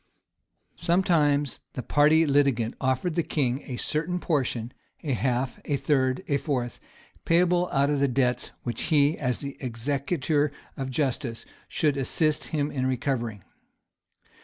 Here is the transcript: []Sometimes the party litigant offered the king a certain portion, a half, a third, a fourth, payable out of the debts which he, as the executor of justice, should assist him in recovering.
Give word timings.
[]Sometimes 0.75 1.59
the 1.73 1.83
party 1.83 2.25
litigant 2.25 2.73
offered 2.81 3.13
the 3.13 3.21
king 3.21 3.61
a 3.67 3.77
certain 3.77 4.17
portion, 4.19 4.73
a 5.03 5.13
half, 5.13 5.59
a 5.63 5.77
third, 5.77 6.23
a 6.27 6.37
fourth, 6.37 6.79
payable 7.23 7.69
out 7.71 7.91
of 7.91 7.99
the 7.99 8.07
debts 8.07 8.49
which 8.63 8.81
he, 8.85 9.15
as 9.15 9.41
the 9.41 9.57
executor 9.59 10.51
of 10.75 10.89
justice, 10.89 11.45
should 11.67 11.97
assist 11.97 12.45
him 12.45 12.71
in 12.71 12.87
recovering. 12.87 13.43